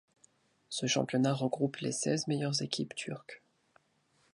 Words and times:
Ce 0.69 0.87
championnat 0.87 1.31
regroupe 1.31 1.77
les 1.77 1.91
seize 1.91 2.25
meilleures 2.27 2.63
équipes 2.63 2.95
turques. 2.95 3.43